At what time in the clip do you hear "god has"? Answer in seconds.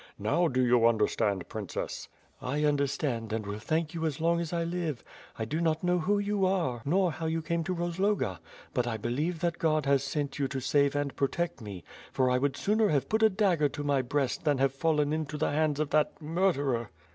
9.59-10.03